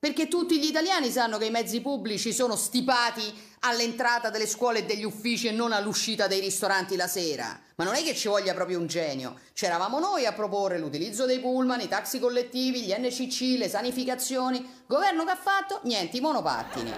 Perché 0.04 0.28
tutti 0.28 0.60
gli 0.60 0.66
italiani 0.66 1.10
sanno 1.10 1.38
che 1.38 1.46
i 1.46 1.50
mezzi 1.50 1.80
pubblici 1.80 2.34
sono 2.34 2.58
stipati 2.58 3.24
all'entrata 3.62 4.30
delle 4.30 4.48
scuole 4.48 4.80
e 4.80 4.84
degli 4.84 5.06
uffici 5.06 5.48
e 5.48 5.52
non 5.52 5.72
all'uscita 5.72 6.28
dei 6.28 6.42
ristoranti 6.42 6.98
la 6.98 7.08
sera. 7.08 7.58
Ma 7.76 7.86
non 7.86 7.96
è 7.96 8.04
che 8.04 8.14
ci 8.14 8.28
voglia 8.28 8.54
proprio 8.54 8.80
un 8.80 8.88
genio. 8.88 9.36
C'eravamo 9.54 10.00
noi 10.00 10.26
a 10.26 10.34
proporre 10.34 10.78
l'utilizzo 10.78 11.26
dei 11.26 11.40
pullman, 11.40 11.80
i 11.80 11.88
taxi 11.88 12.20
collettivi, 12.20 12.82
gli 12.82 12.94
NCC, 12.94 13.58
le 13.58 13.70
sanificazioni. 13.70 14.68
Governo 14.86 15.24
che 15.24 15.32
ha 15.32 15.40
fatto? 15.42 15.80
Niente, 15.84 16.18
i 16.18 16.20
monopattini. 16.20 16.92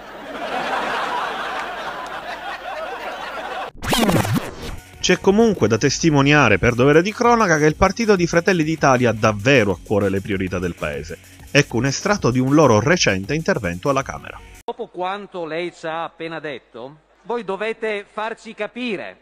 C'è 4.99 5.19
comunque 5.19 5.67
da 5.67 5.77
testimoniare 5.77 6.57
per 6.57 6.73
dovere 6.73 7.03
di 7.03 7.13
cronaca 7.13 7.59
che 7.59 7.67
il 7.67 7.75
partito 7.75 8.15
di 8.15 8.25
Fratelli 8.25 8.63
d'Italia 8.63 9.11
ha 9.11 9.13
davvero 9.13 9.73
a 9.73 9.77
cuore 9.79 10.09
le 10.09 10.21
priorità 10.21 10.57
del 10.57 10.73
paese. 10.73 11.34
Ecco 11.57 11.77
un 11.77 11.85
estratto 11.85 12.31
di 12.31 12.39
un 12.39 12.53
loro 12.53 12.81
recente 12.81 13.33
intervento 13.33 13.87
alla 13.87 14.01
Camera. 14.01 14.37
Dopo 14.65 14.87
quanto 14.87 15.45
lei 15.45 15.73
ci 15.73 15.87
ha 15.87 16.03
appena 16.03 16.41
detto, 16.41 16.97
voi 17.21 17.45
dovete 17.45 18.05
farci 18.05 18.53
capire 18.53 19.19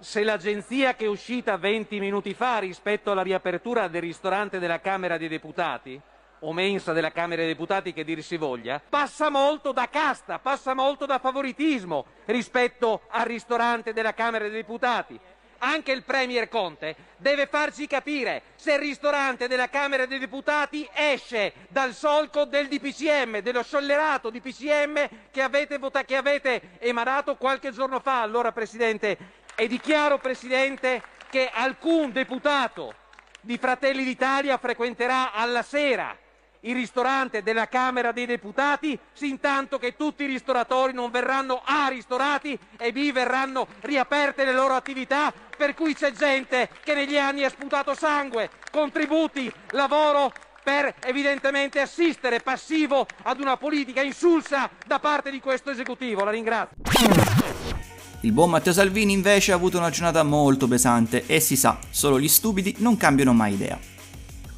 se 0.00 0.24
l'agenzia 0.24 0.96
che 0.96 1.04
è 1.04 1.08
uscita 1.08 1.56
20 1.56 2.00
minuti 2.00 2.34
fa 2.34 2.58
rispetto 2.58 3.12
alla 3.12 3.22
riapertura 3.22 3.86
del 3.86 4.00
ristorante 4.00 4.58
della 4.58 4.80
Camera 4.80 5.16
dei 5.16 5.28
Deputati 5.28 6.00
o 6.40 6.52
mensa 6.52 6.92
della 6.92 7.12
Camera 7.12 7.42
dei 7.42 7.52
Deputati 7.52 7.92
che 7.92 8.02
dir 8.02 8.20
si 8.20 8.36
voglia, 8.36 8.82
passa 8.86 9.30
molto 9.30 9.70
da 9.70 9.88
casta, 9.88 10.40
passa 10.40 10.74
molto 10.74 11.06
da 11.06 11.20
favoritismo 11.20 12.04
rispetto 12.24 13.02
al 13.10 13.26
ristorante 13.26 13.92
della 13.92 14.12
Camera 14.12 14.48
dei 14.48 14.62
Deputati. 14.62 15.20
Anche 15.66 15.90
il 15.90 16.04
Premier 16.04 16.48
Conte 16.48 16.94
deve 17.16 17.48
farci 17.48 17.88
capire 17.88 18.42
se 18.54 18.74
il 18.74 18.78
ristorante 18.78 19.48
della 19.48 19.68
Camera 19.68 20.06
dei 20.06 20.20
Deputati 20.20 20.88
esce 20.94 21.54
dal 21.70 21.92
solco 21.92 22.44
del 22.44 22.68
DPCM, 22.68 23.40
dello 23.40 23.64
sciollerato 23.64 24.30
DPCM 24.30 25.08
che 25.32 25.42
avete, 25.42 25.78
vota- 25.78 26.04
che 26.04 26.14
avete 26.14 26.78
emanato 26.78 27.34
qualche 27.34 27.72
giorno 27.72 27.98
fa. 27.98 28.22
Allora, 28.22 28.52
Presidente, 28.52 29.18
e 29.56 29.66
dichiaro, 29.66 30.18
Presidente, 30.18 31.02
che 31.30 31.50
alcun 31.52 32.12
deputato 32.12 32.94
di 33.40 33.58
Fratelli 33.58 34.04
d'Italia 34.04 34.58
frequenterà 34.58 35.32
alla 35.32 35.62
sera 35.62 36.16
il 36.60 36.74
ristorante 36.74 37.42
della 37.42 37.68
Camera 37.68 38.12
dei 38.12 38.26
Deputati, 38.26 38.98
sin 39.12 39.40
tanto 39.40 39.78
che 39.78 39.96
tutti 39.96 40.24
i 40.24 40.26
ristoratori 40.26 40.92
non 40.92 41.10
verranno 41.10 41.62
A 41.64 41.88
ristorati 41.88 42.58
e 42.76 42.92
B 42.92 43.12
verranno 43.12 43.66
riaperte 43.80 44.44
le 44.44 44.52
loro 44.52 44.74
attività, 44.74 45.32
per 45.56 45.74
cui 45.74 45.94
c'è 45.94 46.12
gente 46.12 46.68
che 46.82 46.94
negli 46.94 47.16
anni 47.16 47.44
ha 47.44 47.50
sputato 47.50 47.94
sangue, 47.94 48.50
contributi, 48.70 49.50
lavoro 49.70 50.32
per 50.62 50.92
evidentemente 51.04 51.80
assistere 51.80 52.40
passivo 52.40 53.06
ad 53.22 53.40
una 53.40 53.56
politica 53.56 54.02
insulsa 54.02 54.68
da 54.84 54.98
parte 54.98 55.30
di 55.30 55.38
questo 55.38 55.70
esecutivo. 55.70 56.24
La 56.24 56.32
ringrazio. 56.32 56.76
Il 58.22 58.32
buon 58.32 58.50
Matteo 58.50 58.72
Salvini 58.72 59.12
invece 59.12 59.52
ha 59.52 59.54
avuto 59.54 59.78
una 59.78 59.90
giornata 59.90 60.24
molto 60.24 60.66
pesante 60.66 61.24
e 61.26 61.38
si 61.38 61.54
sa, 61.54 61.78
solo 61.90 62.18
gli 62.18 62.26
stupidi 62.26 62.74
non 62.78 62.96
cambiano 62.96 63.32
mai 63.32 63.52
idea. 63.52 63.78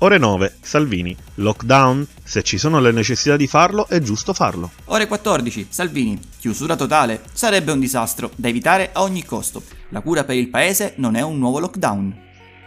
Ore 0.01 0.17
9. 0.17 0.59
Salvini. 0.61 1.17
Lockdown? 1.37 2.07
Se 2.23 2.45
ci 2.45 2.57
sono 2.57 2.79
le 2.79 2.93
necessità 2.93 3.37
di 3.37 3.49
farlo, 3.49 3.89
è 3.89 3.99
giusto 3.99 4.33
farlo. 4.33 4.71
Ore 4.85 5.09
14. 5.09 5.67
Salvini. 5.71 6.17
Chiusura 6.39 6.77
totale. 6.77 7.23
Sarebbe 7.33 7.73
un 7.73 7.81
disastro, 7.81 8.31
da 8.37 8.47
evitare 8.47 8.91
a 8.93 9.03
ogni 9.03 9.25
costo. 9.25 9.61
La 9.89 10.01
cura 10.01 10.23
per 10.23 10.37
il 10.37 10.51
paese 10.51 10.95
non 10.99 11.17
è 11.17 11.21
un 11.23 11.39
nuovo 11.39 11.59
lockdown. 11.59 12.15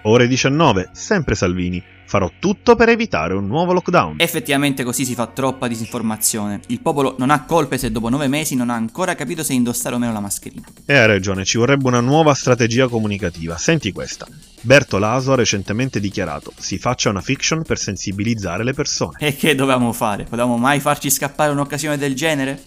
Ore 0.03 0.27
19. 0.27 0.89
Sempre 0.91 1.35
Salvini. 1.35 1.81
Farò 2.11 2.29
tutto 2.39 2.75
per 2.75 2.89
evitare 2.89 3.33
un 3.35 3.47
nuovo 3.47 3.71
lockdown. 3.71 4.15
Effettivamente 4.17 4.83
così 4.83 5.05
si 5.05 5.13
fa 5.13 5.27
troppa 5.27 5.69
disinformazione. 5.69 6.59
Il 6.67 6.81
popolo 6.81 7.15
non 7.17 7.29
ha 7.29 7.45
colpe 7.45 7.77
se 7.77 7.89
dopo 7.89 8.09
nove 8.09 8.27
mesi 8.27 8.53
non 8.53 8.69
ha 8.69 8.73
ancora 8.73 9.15
capito 9.15 9.43
se 9.43 9.53
indossare 9.53 9.95
o 9.95 9.97
meno 9.97 10.11
la 10.11 10.19
mascherina. 10.19 10.67
E 10.85 10.93
hai 10.93 11.07
ragione, 11.07 11.45
ci 11.45 11.57
vorrebbe 11.57 11.87
una 11.87 12.01
nuova 12.01 12.33
strategia 12.33 12.89
comunicativa. 12.89 13.57
Senti 13.57 13.93
questa. 13.93 14.27
Bertolaso 14.59 15.31
ha 15.31 15.35
recentemente 15.35 16.01
dichiarato 16.01 16.51
si 16.57 16.77
faccia 16.77 17.09
una 17.09 17.21
fiction 17.21 17.63
per 17.63 17.77
sensibilizzare 17.77 18.65
le 18.65 18.73
persone. 18.73 19.15
E 19.17 19.37
che 19.37 19.55
dovevamo 19.55 19.93
fare? 19.93 20.25
Potevamo 20.25 20.57
mai 20.57 20.81
farci 20.81 21.09
scappare 21.09 21.53
un'occasione 21.53 21.97
del 21.97 22.13
genere? 22.13 22.61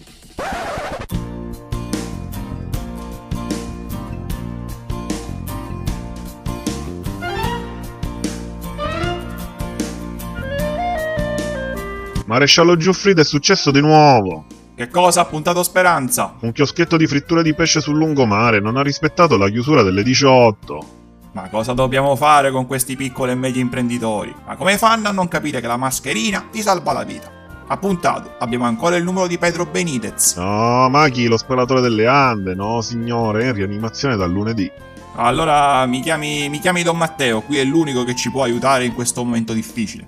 Maresciallo 12.25 12.75
Giuffrida 12.75 13.21
è 13.21 13.23
successo 13.23 13.69
di 13.69 13.81
nuovo. 13.81 14.45
Che 14.75 14.89
cosa 14.89 15.21
ha 15.21 15.25
puntato 15.25 15.61
Speranza? 15.61 16.33
Un 16.39 16.51
chioschetto 16.51 16.97
di 16.97 17.05
frittura 17.05 17.43
di 17.43 17.53
pesce 17.53 17.81
sul 17.81 17.97
lungomare 17.97 18.59
non 18.59 18.77
ha 18.77 18.81
rispettato 18.81 19.37
la 19.37 19.47
chiusura 19.47 19.83
delle 19.83 20.01
18. 20.01 20.85
Ma 21.33 21.47
cosa 21.49 21.73
dobbiamo 21.73 22.15
fare 22.15 22.49
con 22.49 22.65
questi 22.65 22.95
piccoli 22.95 23.31
e 23.31 23.35
medi 23.35 23.59
imprenditori? 23.59 24.33
Ma 24.43 24.55
come 24.55 24.77
fanno 24.79 25.07
a 25.07 25.11
non 25.11 25.27
capire 25.27 25.61
che 25.61 25.67
la 25.67 25.77
mascherina 25.77 26.47
ti 26.51 26.61
salva 26.61 26.93
la 26.93 27.03
vita? 27.03 27.31
Ha 27.67 27.77
puntato, 27.77 28.31
abbiamo 28.39 28.65
ancora 28.65 28.95
il 28.95 29.03
numero 29.03 29.27
di 29.27 29.37
Pedro 29.37 29.67
Benitez. 29.67 30.35
No, 30.37 30.89
Maghi, 30.89 31.27
lo 31.27 31.37
speratore 31.37 31.81
delle 31.81 32.07
Ande, 32.07 32.55
no 32.55 32.81
signore, 32.81 33.45
in 33.45 33.53
rianimazione 33.53 34.15
dal 34.15 34.31
lunedì. 34.31 34.71
Allora 35.17 35.85
mi 35.85 36.01
chiami, 36.01 36.49
mi 36.49 36.59
chiami 36.59 36.83
Don 36.83 36.97
Matteo, 36.97 37.41
qui 37.41 37.57
è 37.57 37.63
l'unico 37.63 38.03
che 38.03 38.15
ci 38.15 38.31
può 38.31 38.43
aiutare 38.43 38.83
in 38.83 38.93
questo 38.93 39.23
momento 39.23 39.53
difficile. 39.53 40.07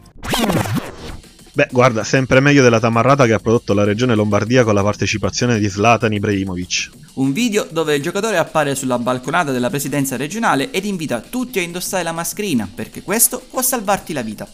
Beh, 1.57 1.69
guarda, 1.71 2.03
sempre 2.03 2.39
meglio 2.39 2.61
della 2.61 2.79
tamarrata 2.79 3.25
che 3.25 3.33
ha 3.33 3.39
prodotto 3.39 3.73
la 3.73 3.83
regione 3.83 4.13
Lombardia 4.13 4.63
con 4.63 4.75
la 4.75 4.83
partecipazione 4.83 5.57
di 5.57 5.67
Zlatan 5.67 6.13
Ibrahimovic. 6.13 6.91
Un 7.15 7.33
video 7.33 7.65
dove 7.71 7.95
il 7.95 8.01
giocatore 8.03 8.37
appare 8.37 8.75
sulla 8.75 8.99
balconata 8.99 9.51
della 9.51 9.71
presidenza 9.71 10.17
regionale 10.17 10.69
ed 10.69 10.85
invita 10.85 11.19
tutti 11.19 11.57
a 11.57 11.63
indossare 11.63 12.03
la 12.03 12.11
mascherina, 12.11 12.69
perché 12.71 13.01
questo 13.01 13.43
può 13.49 13.63
salvarti 13.63 14.13
la 14.13 14.21
vita. 14.21 14.47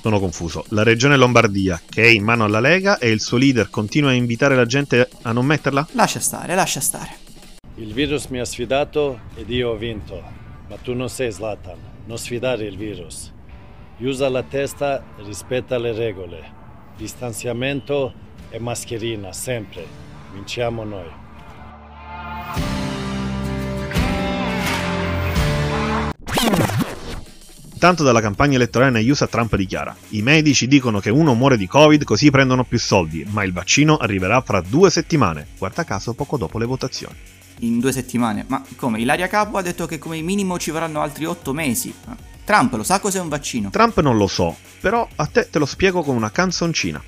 Sono 0.00 0.20
confuso. 0.20 0.64
La 0.68 0.84
regione 0.84 1.16
Lombardia, 1.16 1.80
che 1.88 2.04
è 2.04 2.10
in 2.10 2.22
mano 2.22 2.44
alla 2.44 2.60
Lega, 2.60 2.98
e 2.98 3.10
il 3.10 3.20
suo 3.20 3.36
leader 3.36 3.68
continua 3.68 4.10
a 4.10 4.14
invitare 4.14 4.54
la 4.54 4.64
gente 4.64 5.08
a 5.22 5.32
non 5.32 5.44
metterla? 5.44 5.88
Lascia 5.90 6.20
stare, 6.20 6.54
lascia 6.54 6.78
stare. 6.78 7.16
Il 7.78 7.92
virus 7.92 8.26
mi 8.26 8.38
ha 8.38 8.44
sfidato 8.44 9.22
ed 9.34 9.50
io 9.50 9.70
ho 9.70 9.76
vinto. 9.76 10.22
Ma 10.68 10.76
tu 10.76 10.92
non 10.92 11.08
sei 11.08 11.32
Zlatan, 11.32 11.78
non 12.06 12.16
sfidare 12.16 12.64
il 12.64 12.76
virus. 12.76 13.32
Usa 13.98 14.28
la 14.28 14.42
testa, 14.42 15.02
rispetta 15.18 15.78
le 15.78 15.92
regole. 15.92 16.60
Distanziamento 16.96 18.12
e 18.50 18.58
mascherina, 18.58 19.32
sempre. 19.32 19.86
Vinciamo 20.32 20.82
noi. 20.82 21.20
Tanto 27.78 28.04
dalla 28.04 28.20
campagna 28.20 28.54
elettorale 28.54 28.92
negli 28.92 29.10
USA 29.10 29.26
Trump 29.26 29.56
dichiara: 29.56 29.94
I 30.10 30.22
medici 30.22 30.68
dicono 30.68 31.00
che 31.00 31.10
uno 31.10 31.34
muore 31.34 31.56
di 31.56 31.66
Covid 31.66 32.04
così 32.04 32.30
prendono 32.30 32.64
più 32.64 32.78
soldi, 32.78 33.26
ma 33.28 33.42
il 33.44 33.52
vaccino 33.52 33.96
arriverà 33.96 34.40
fra 34.40 34.60
due 34.60 34.88
settimane. 34.90 35.48
Guarda 35.58 35.84
caso 35.84 36.14
poco 36.14 36.36
dopo 36.36 36.58
le 36.58 36.66
votazioni. 36.66 37.16
In 37.60 37.80
due 37.80 37.92
settimane? 37.92 38.44
Ma 38.48 38.64
come? 38.76 39.00
Ilaria 39.00 39.26
Capo 39.26 39.58
ha 39.58 39.62
detto 39.62 39.86
che 39.86 39.98
come 39.98 40.20
minimo 40.20 40.58
ci 40.58 40.70
vorranno 40.70 41.00
altri 41.00 41.24
otto 41.24 41.52
mesi. 41.52 41.92
Trump 42.44 42.72
lo 42.74 42.82
sa 42.82 42.98
cos'è 42.98 43.20
un 43.20 43.28
vaccino? 43.28 43.70
Trump 43.70 44.00
non 44.00 44.16
lo 44.16 44.26
so, 44.26 44.56
però 44.80 45.06
a 45.16 45.26
te 45.26 45.48
te 45.48 45.58
lo 45.60 45.66
spiego 45.66 46.02
con 46.02 46.16
una 46.16 46.30
canzoncina. 46.30 47.02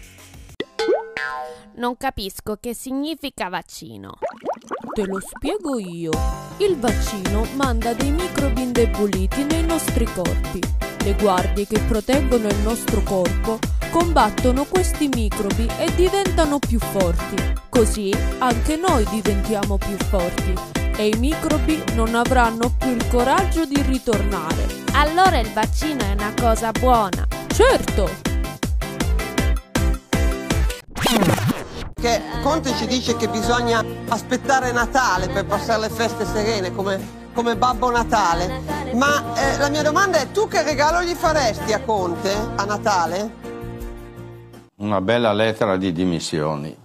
Non 1.77 1.97
capisco 1.97 2.57
che 2.61 2.73
significa 2.73 3.49
vaccino. 3.49 4.19
Te 4.95 5.05
lo 5.07 5.19
spiego 5.21 5.77
io. 5.79 6.13
Il 6.59 6.79
vaccino 6.79 7.45
manda 7.57 7.93
dei 7.95 8.13
microbi 8.13 8.63
indeboliti 8.63 9.43
nei 9.43 9.65
nostri 9.65 10.05
corpi. 10.05 10.61
Le 11.03 11.15
guardie 11.15 11.67
che 11.67 11.81
proteggono 11.81 12.47
il 12.47 12.59
nostro 12.59 13.03
corpo 13.03 13.59
combattono 13.91 14.65
questi 14.65 15.09
microbi 15.09 15.67
e 15.81 15.93
diventano 15.97 16.61
più 16.61 16.79
forti. 16.79 17.35
Così 17.69 18.15
anche 18.39 18.77
noi 18.77 19.05
diventiamo 19.11 19.77
più 19.79 19.97
forti 19.97 20.74
e 20.97 21.09
i 21.09 21.17
microbi 21.19 21.83
non 21.95 22.15
avranno 22.15 22.73
più 22.79 22.91
il 22.91 23.07
coraggio 23.09 23.65
di 23.65 23.81
ritornare. 23.83 24.83
Allora 24.93 25.39
il 25.39 25.51
vaccino 25.53 26.05
è 26.05 26.13
una 26.13 26.33
cosa 26.39 26.71
buona. 26.71 27.27
Certo! 27.49 28.09
Che 31.95 32.21
Conte 32.43 32.75
ci 32.75 32.87
dice 32.87 33.17
che 33.17 33.29
bisogna 33.29 33.85
aspettare 34.09 34.73
Natale 34.73 35.29
per 35.29 35.47
passare 35.47 35.81
le 35.81 35.89
feste 35.89 36.27
serene 36.27 36.73
come, 36.73 37.01
come 37.33 37.57
Babbo 37.57 37.91
Natale. 37.91 38.93
Ma 38.93 39.35
eh, 39.35 39.59
la 39.59 39.69
mia 39.71 39.83
domanda 39.83 40.19
è 40.19 40.31
tu 40.31 40.47
che 40.47 40.63
regalo 40.63 41.03
gli 41.03 41.15
faresti 41.15 41.73
a 41.73 41.81
Conte 41.81 42.33
a 42.57 42.65
Natale? 42.65 43.43
Una 44.77 45.01
bella 45.01 45.33
lettera 45.33 45.77
di 45.77 45.93
dimissioni 45.93 46.77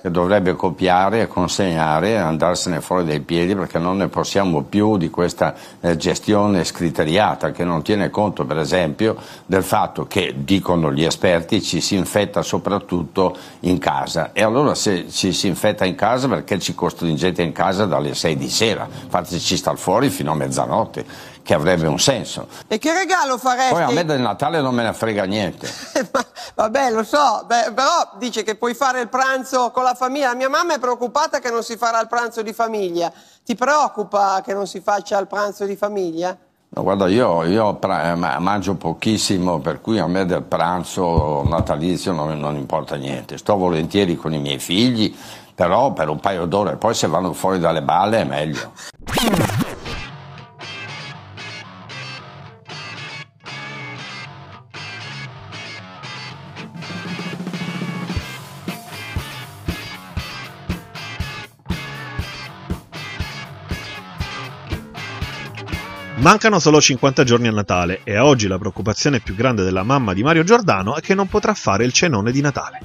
che 0.00 0.10
dovrebbe 0.10 0.54
copiare 0.54 1.22
e 1.22 1.26
consegnare 1.26 2.10
e 2.10 2.16
andarsene 2.16 2.80
fuori 2.80 3.04
dai 3.04 3.20
piedi 3.20 3.54
perché 3.54 3.78
non 3.78 3.98
ne 3.98 4.08
possiamo 4.08 4.62
più 4.62 4.96
di 4.96 5.10
questa 5.10 5.54
eh, 5.80 5.96
gestione 5.96 6.64
scriteriata 6.64 7.50
che 7.50 7.64
non 7.64 7.82
tiene 7.82 8.10
conto 8.10 8.44
per 8.44 8.58
esempio 8.58 9.16
del 9.46 9.62
fatto 9.62 10.06
che, 10.06 10.34
dicono 10.38 10.92
gli 10.92 11.04
esperti, 11.04 11.62
ci 11.62 11.80
si 11.80 11.96
infetta 11.96 12.42
soprattutto 12.42 13.36
in 13.60 13.78
casa 13.78 14.32
e 14.32 14.42
allora 14.42 14.74
se 14.74 15.10
ci 15.10 15.32
si 15.32 15.46
infetta 15.46 15.84
in 15.84 15.94
casa 15.94 16.28
perché 16.28 16.58
ci 16.58 16.74
costringete 16.74 17.42
in 17.42 17.52
casa 17.52 17.84
dalle 17.84 18.14
6 18.14 18.36
di 18.36 18.48
sera, 18.48 18.88
fateci 19.08 19.56
star 19.56 19.76
fuori 19.76 20.08
fino 20.10 20.32
a 20.32 20.34
mezzanotte 20.34 21.38
che 21.42 21.54
avrebbe 21.54 21.88
un 21.88 21.98
senso. 21.98 22.46
E 22.68 22.78
che 22.78 22.92
regalo 22.92 23.36
faresti? 23.36 23.74
Poi 23.74 23.82
a 23.82 23.90
me 23.90 24.04
del 24.04 24.20
Natale 24.20 24.60
non 24.60 24.72
me 24.72 24.84
ne 24.84 24.92
frega 24.92 25.24
niente. 25.24 25.68
Ma, 26.12 26.24
vabbè, 26.54 26.90
lo 26.90 27.02
so, 27.02 27.44
beh, 27.46 27.72
però 27.74 28.10
dice 28.18 28.44
che 28.44 28.54
puoi 28.54 28.74
fare 28.74 29.00
il 29.00 29.08
pranzo 29.08 29.59
con 29.68 29.82
la 29.82 29.94
famiglia. 29.94 30.34
Mia 30.34 30.48
mamma 30.48 30.74
è 30.74 30.78
preoccupata 30.78 31.38
che 31.38 31.50
non 31.50 31.62
si 31.62 31.76
farà 31.76 32.00
il 32.00 32.08
pranzo 32.08 32.40
di 32.40 32.54
famiglia. 32.54 33.12
Ti 33.44 33.54
preoccupa 33.54 34.40
che 34.42 34.54
non 34.54 34.66
si 34.66 34.80
faccia 34.80 35.18
il 35.18 35.26
pranzo 35.26 35.66
di 35.66 35.76
famiglia? 35.76 36.36
No, 36.72 36.82
guarda, 36.82 37.08
io, 37.08 37.44
io 37.44 37.74
pra- 37.74 38.14
mangio 38.14 38.76
pochissimo, 38.76 39.58
per 39.58 39.80
cui 39.80 39.98
a 39.98 40.06
me 40.06 40.24
del 40.24 40.42
pranzo 40.42 41.42
natalizio 41.42 42.12
non, 42.12 42.38
non 42.38 42.56
importa 42.56 42.96
niente. 42.96 43.36
Sto 43.38 43.56
volentieri 43.56 44.16
con 44.16 44.32
i 44.32 44.38
miei 44.38 44.58
figli, 44.58 45.14
però 45.54 45.92
per 45.92 46.08
un 46.08 46.20
paio 46.20 46.46
d'ore, 46.46 46.76
poi 46.76 46.94
se 46.94 47.06
vanno 47.08 47.32
fuori 47.32 47.58
dalle 47.58 47.82
balle 47.82 48.20
è 48.20 48.24
meglio. 48.24 48.72
Mancano 66.20 66.58
solo 66.58 66.82
50 66.82 67.24
giorni 67.24 67.48
a 67.48 67.50
Natale 67.50 68.02
e 68.04 68.14
a 68.14 68.26
oggi 68.26 68.46
la 68.46 68.58
preoccupazione 68.58 69.20
più 69.20 69.34
grande 69.34 69.64
della 69.64 69.82
mamma 69.82 70.12
di 70.12 70.22
Mario 70.22 70.44
Giordano 70.44 70.94
è 70.94 71.00
che 71.00 71.14
non 71.14 71.28
potrà 71.28 71.54
fare 71.54 71.86
il 71.86 71.94
cenone 71.94 72.30
di 72.30 72.42
Natale. 72.42 72.80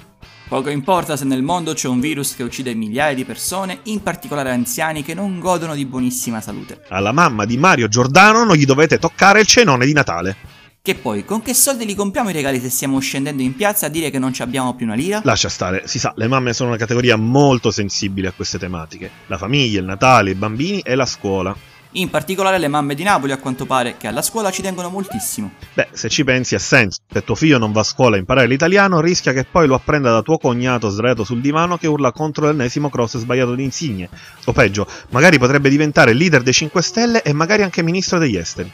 Poco 0.47 0.69
importa 0.69 1.17
se 1.17 1.25
nel 1.25 1.41
mondo 1.41 1.73
c'è 1.73 1.89
un 1.89 1.99
virus 1.99 2.33
che 2.33 2.43
uccide 2.43 2.73
migliaia 2.73 3.13
di 3.13 3.25
persone, 3.25 3.79
in 3.83 4.01
particolare 4.01 4.51
anziani 4.51 5.03
che 5.03 5.13
non 5.13 5.39
godono 5.39 5.75
di 5.75 5.85
buonissima 5.85 6.39
salute. 6.39 6.85
Alla 6.87 7.11
mamma 7.11 7.43
di 7.43 7.57
Mario 7.57 7.89
Giordano 7.89 8.45
non 8.45 8.55
gli 8.55 8.63
dovete 8.63 8.99
toccare 8.99 9.41
il 9.41 9.47
cenone 9.47 9.85
di 9.85 9.91
Natale. 9.91 10.35
Che 10.81 10.95
poi, 10.95 11.25
con 11.25 11.41
che 11.41 11.53
soldi 11.53 11.85
li 11.85 11.93
compriamo 11.93 12.29
i 12.29 12.33
regali 12.33 12.61
se 12.61 12.69
stiamo 12.69 12.99
scendendo 12.99 13.41
in 13.41 13.53
piazza 13.53 13.87
a 13.87 13.89
dire 13.89 14.11
che 14.11 14.19
non 14.19 14.31
ci 14.31 14.43
abbiamo 14.43 14.75
più 14.75 14.85
una 14.85 14.95
lira? 14.95 15.19
Lascia 15.25 15.49
stare, 15.49 15.87
si 15.87 15.99
sa, 15.99 16.13
le 16.15 16.27
mamme 16.29 16.53
sono 16.53 16.69
una 16.69 16.77
categoria 16.77 17.17
molto 17.17 17.69
sensibile 17.69 18.29
a 18.29 18.31
queste 18.31 18.57
tematiche. 18.57 19.11
La 19.27 19.37
famiglia, 19.37 19.79
il 19.79 19.85
Natale, 19.85 20.29
i 20.29 20.35
bambini 20.35 20.79
e 20.79 20.95
la 20.95 21.05
scuola. 21.05 21.53
In 21.97 22.09
particolare 22.09 22.57
le 22.57 22.67
mamme 22.67 22.93
di 22.93 23.03
Napoli, 23.03 23.31
a 23.31 23.37
quanto 23.37 23.65
pare, 23.65 23.95
che 23.95 24.07
alla 24.07 24.21
scuola 24.21 24.51
ci 24.51 24.61
tengono 24.61 24.89
moltissimo. 24.89 25.51
Beh, 25.73 25.87
se 25.93 26.09
ci 26.09 26.25
pensi 26.25 26.53
ha 26.53 26.59
senso. 26.59 26.99
Se 27.09 27.23
tuo 27.23 27.35
figlio 27.35 27.57
non 27.57 27.71
va 27.71 27.79
a 27.79 27.83
scuola 27.83 28.17
a 28.17 28.19
imparare 28.19 28.47
l'italiano, 28.47 28.99
rischia 28.99 29.31
che 29.31 29.45
poi 29.45 29.65
lo 29.65 29.75
apprenda 29.75 30.11
da 30.11 30.21
tuo 30.21 30.37
cognato 30.37 30.89
sdraiato 30.89 31.23
sul 31.23 31.39
divano 31.39 31.77
che 31.77 31.87
urla 31.87 32.11
contro 32.11 32.47
l'ennesimo 32.47 32.89
cross 32.89 33.17
sbagliato 33.17 33.55
di 33.55 33.63
insigne. 33.63 34.09
O 34.43 34.51
peggio, 34.51 34.85
magari 35.11 35.39
potrebbe 35.39 35.69
diventare 35.69 36.11
leader 36.11 36.43
dei 36.43 36.51
5 36.51 36.81
Stelle 36.81 37.21
e 37.21 37.31
magari 37.31 37.63
anche 37.63 37.81
ministro 37.81 38.19
degli 38.19 38.35
esteri. 38.35 38.69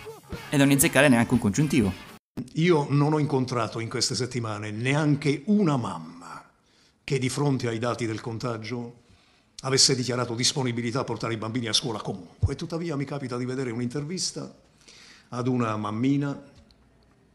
E 0.50 0.58
non 0.58 0.72
inzeccare 0.72 1.08
neanche 1.08 1.34
un 1.34 1.40
congiuntivo. 1.40 1.94
Io 2.54 2.88
non 2.90 3.14
ho 3.14 3.20
incontrato 3.20 3.80
in 3.80 3.88
queste 3.88 4.16
settimane 4.16 4.72
neanche 4.72 5.44
una 5.46 5.78
mamma 5.78 6.44
che 7.04 7.20
di 7.20 7.30
fronte 7.30 7.68
ai 7.68 7.78
dati 7.78 8.08
del 8.08 8.20
contagio 8.20 9.01
avesse 9.62 9.96
dichiarato 9.96 10.36
disponibilità 10.36 11.02
a 11.02 11.04
portare 11.04 11.34
i 11.34 11.38
bambini 11.38 11.68
a 11.68 11.74
scuola 11.74 12.00
comunque. 12.00 12.56
Tuttavia 12.56 12.96
mi 12.96 13.06
capita 13.06 13.38
di 13.38 13.46
vedere 13.46 13.72
un'intervista 13.72 14.54
ad 15.30 15.48
una 15.48 15.76
mammina 15.78 16.50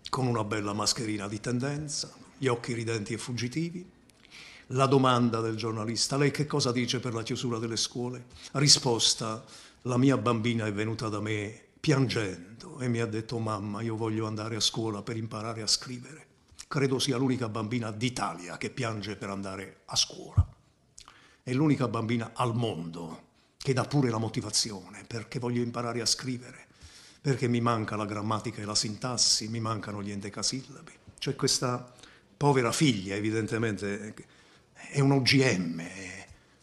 con 0.08 0.26
una 0.26 0.44
bella 0.44 0.72
mascherina 0.72 1.28
di 1.28 1.40
tendenza, 1.40 2.12
gli 2.38 2.46
occhi 2.46 2.72
ridenti 2.72 3.14
e 3.14 3.18
fuggitivi. 3.18 3.90
La 4.70 4.86
domanda 4.86 5.40
del 5.40 5.56
giornalista, 5.56 6.16
lei 6.16 6.30
che 6.30 6.46
cosa 6.46 6.72
dice 6.72 6.98
per 6.98 7.14
la 7.14 7.22
chiusura 7.22 7.58
delle 7.58 7.76
scuole? 7.76 8.26
Risposta, 8.52 9.44
la 9.82 9.96
mia 9.96 10.16
bambina 10.16 10.66
è 10.66 10.72
venuta 10.72 11.08
da 11.08 11.20
me 11.20 11.60
piangendo 11.78 12.80
e 12.80 12.88
mi 12.88 12.98
ha 12.98 13.06
detto 13.06 13.38
mamma 13.38 13.82
io 13.82 13.94
voglio 13.94 14.26
andare 14.26 14.56
a 14.56 14.60
scuola 14.60 15.02
per 15.02 15.16
imparare 15.16 15.62
a 15.62 15.68
scrivere. 15.68 16.26
Credo 16.66 16.98
sia 16.98 17.16
l'unica 17.16 17.48
bambina 17.48 17.92
d'Italia 17.92 18.56
che 18.56 18.70
piange 18.70 19.14
per 19.14 19.30
andare 19.30 19.82
a 19.84 19.94
scuola. 19.94 20.55
È 21.46 21.52
l'unica 21.52 21.86
bambina 21.86 22.32
al 22.34 22.56
mondo 22.56 23.22
che 23.56 23.72
dà 23.72 23.84
pure 23.84 24.10
la 24.10 24.18
motivazione 24.18 25.04
perché 25.06 25.38
voglio 25.38 25.62
imparare 25.62 26.00
a 26.00 26.04
scrivere, 26.04 26.66
perché 27.20 27.46
mi 27.46 27.60
manca 27.60 27.94
la 27.94 28.04
grammatica 28.04 28.60
e 28.60 28.64
la 28.64 28.74
sintassi, 28.74 29.46
mi 29.46 29.60
mancano 29.60 30.02
gli 30.02 30.10
endecasillabi. 30.10 30.90
C'è 31.16 31.36
questa 31.36 31.94
povera 32.36 32.72
figlia, 32.72 33.14
evidentemente, 33.14 34.12
è 34.90 34.98
un 34.98 35.12
OGM, 35.12 35.84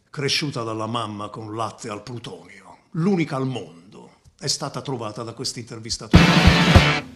cresciuta 0.10 0.64
dalla 0.64 0.88
mamma 0.88 1.30
con 1.30 1.56
latte 1.56 1.88
al 1.88 2.04
plutonio, 2.04 2.80
l'unica 2.92 3.38
al 3.38 3.48
mondo 3.48 4.16
è 4.38 4.48
stata 4.48 4.82
trovata 4.82 5.24
da 5.24 5.32
questo 5.32 5.60
intervistatore. 5.60 7.13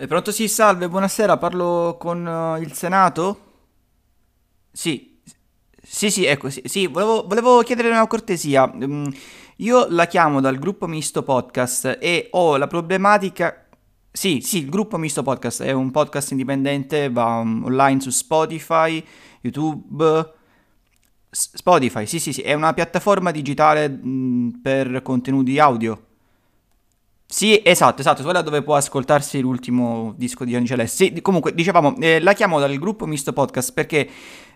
È 0.00 0.06
pronto? 0.06 0.32
Sì, 0.32 0.48
salve, 0.48 0.88
buonasera, 0.88 1.36
parlo 1.36 1.98
con 2.00 2.24
uh, 2.24 2.58
il 2.58 2.72
Senato? 2.72 3.40
Sì, 4.72 5.20
sì, 5.82 6.10
sì, 6.10 6.24
ecco, 6.24 6.48
sì, 6.48 6.62
sì 6.64 6.86
volevo, 6.86 7.26
volevo, 7.26 7.60
chiedere 7.60 7.90
una 7.90 8.06
cortesia. 8.06 8.64
Um, 8.64 9.12
io 9.56 9.86
la 9.90 10.06
chiamo 10.06 10.40
dal 10.40 10.58
gruppo 10.58 10.86
Misto 10.86 11.22
Podcast 11.22 11.98
e 12.00 12.28
ho 12.30 12.56
la 12.56 12.66
problematica... 12.66 13.66
Sì, 14.10 14.40
sì, 14.40 14.60
il 14.60 14.70
gruppo 14.70 14.96
Misto 14.96 15.22
Podcast 15.22 15.64
è 15.64 15.72
un 15.72 15.90
podcast 15.90 16.30
indipendente, 16.30 17.10
va 17.10 17.40
um, 17.40 17.64
online 17.66 18.00
su 18.00 18.08
Spotify, 18.08 19.04
YouTube 19.42 20.32
Spotify, 21.28 22.06
sì, 22.06 22.18
sì, 22.18 22.32
sì, 22.32 22.40
è 22.40 22.54
una 22.54 22.72
piattaforma 22.72 23.30
digitale 23.30 23.86
mh, 23.86 24.60
per 24.62 25.02
contenuti 25.02 25.58
audio. 25.58 26.06
Sì, 27.32 27.60
esatto, 27.62 28.00
esatto, 28.00 28.24
quella 28.24 28.42
dove 28.42 28.60
può 28.60 28.74
ascoltarsi 28.74 29.38
l'ultimo 29.40 30.14
disco 30.16 30.44
di 30.44 30.56
Angeles. 30.56 30.92
Sì, 30.92 31.20
comunque, 31.22 31.54
dicevamo, 31.54 31.94
eh, 32.00 32.18
la 32.18 32.32
chiamo 32.32 32.58
dal 32.58 32.76
gruppo 32.76 33.06
Misto 33.06 33.32
Podcast 33.32 33.72
perché 33.72 34.08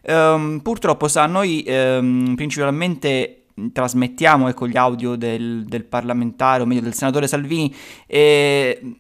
um, 0.03 0.59
purtroppo 0.61 1.07
sa, 1.07 1.27
noi 1.27 1.65
um, 1.69 2.35
principalmente 2.35 3.45
trasmettiamo 3.73 4.49
ecco, 4.49 4.67
gli 4.67 4.77
audio 4.77 5.15
del, 5.15 5.65
del 5.65 5.85
parlamentare, 5.85 6.63
o 6.63 6.67
meglio 6.67 6.81
del 6.81 6.95
senatore 6.95 7.29
Salvini, 7.29 7.73
e 8.09 8.97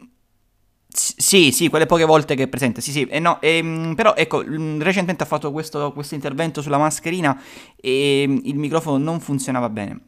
sì, 0.88 1.50
sì, 1.50 1.68
quelle 1.68 1.87
poche 1.87 2.04
volte 2.04 2.37
che 2.37 2.44
è 2.44 2.48
presente, 2.48 2.80
sì, 2.80 2.92
sì, 2.92 3.02
e 3.06 3.18
no, 3.18 3.40
ehm, 3.40 3.94
però 3.96 4.14
ecco, 4.14 4.40
recentemente 4.42 5.24
ha 5.24 5.26
fatto 5.26 5.50
questo, 5.50 5.92
questo 5.92 6.14
intervento 6.14 6.62
sulla 6.62 6.78
mascherina 6.78 7.37
e 7.74 8.22
il 8.22 8.56
microfono 8.56 8.98
non 8.98 9.18
funzionava 9.18 9.68
bene. 9.68 10.00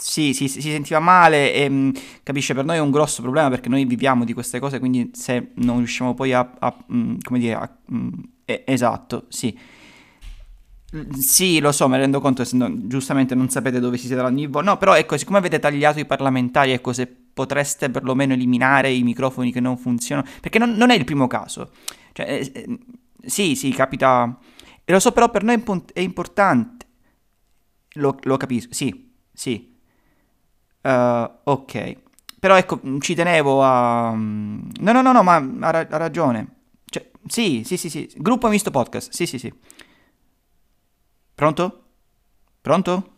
Sì, 0.00 0.32
sì, 0.32 0.46
si 0.46 0.60
sentiva 0.60 1.00
male 1.00 1.52
e 1.52 1.68
mm, 1.68 1.90
capisce, 2.22 2.54
per 2.54 2.64
noi 2.64 2.76
è 2.76 2.80
un 2.80 2.92
grosso 2.92 3.20
problema 3.20 3.48
perché 3.50 3.68
noi 3.68 3.84
viviamo 3.84 4.24
di 4.24 4.32
queste 4.32 4.60
cose, 4.60 4.78
quindi 4.78 5.10
se 5.12 5.50
non 5.56 5.78
riusciamo 5.78 6.14
poi 6.14 6.32
a, 6.32 6.54
a 6.58 6.76
come 6.86 7.38
dire, 7.38 7.54
a, 7.54 7.68
eh, 8.44 8.62
esatto, 8.64 9.26
sì. 9.28 9.56
Sì, 11.18 11.60
lo 11.60 11.70
so, 11.70 11.86
mi 11.88 11.98
rendo 11.98 12.18
conto, 12.20 12.42
no, 12.52 12.86
giustamente 12.86 13.34
non 13.34 13.50
sapete 13.50 13.78
dove 13.78 13.98
si 13.98 14.06
siederà 14.06 14.28
ogni 14.28 14.46
volta. 14.46 14.70
No, 14.70 14.78
però 14.78 14.94
ecco, 14.96 15.18
siccome 15.18 15.36
avete 15.38 15.58
tagliato 15.58 15.98
i 15.98 16.06
parlamentari, 16.06 16.70
ecco, 16.72 16.94
se 16.94 17.06
potreste 17.06 17.90
perlomeno 17.90 18.32
eliminare 18.32 18.90
i 18.90 19.02
microfoni 19.02 19.52
che 19.52 19.60
non 19.60 19.76
funzionano, 19.76 20.26
perché 20.40 20.58
non, 20.58 20.70
non 20.72 20.90
è 20.90 20.94
il 20.94 21.04
primo 21.04 21.26
caso. 21.26 21.72
Cioè, 22.12 22.26
eh, 22.26 22.50
eh, 22.54 22.78
sì, 23.26 23.54
sì, 23.54 23.70
capita... 23.72 24.38
E 24.84 24.92
lo 24.92 24.98
so, 25.00 25.12
però 25.12 25.30
per 25.30 25.42
noi 25.42 25.54
è, 25.56 25.58
impo- 25.58 25.84
è 25.92 26.00
importante. 26.00 26.86
Lo, 27.94 28.16
lo, 28.22 28.36
capisco, 28.38 28.72
sì, 28.72 29.10
sì. 29.32 29.67
Uh, 30.82 31.30
ok. 31.44 31.96
Però 32.38 32.56
ecco, 32.56 32.80
ci 33.00 33.14
tenevo 33.14 33.62
a... 33.62 34.12
No, 34.12 34.92
no, 34.92 35.02
no, 35.02 35.12
no, 35.12 35.22
ma 35.22 35.36
ha, 35.36 35.70
ra- 35.70 35.86
ha 35.90 35.96
ragione. 35.96 36.56
Cioè, 36.84 37.10
sì, 37.26 37.62
sì, 37.64 37.76
sì, 37.76 37.90
sì. 37.90 38.08
Gruppo 38.16 38.48
misto 38.48 38.70
podcast, 38.70 39.10
sì, 39.12 39.26
sì, 39.26 39.38
sì. 39.38 39.52
Pronto? 41.34 41.82
Pronto? 42.60 43.17